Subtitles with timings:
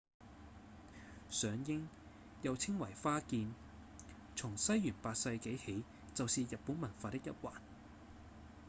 [1.29, 1.85] 賞櫻
[2.41, 3.53] 又稱為「花見」
[4.35, 5.83] 從西元8世紀起
[6.15, 7.51] 就是日本文化的一環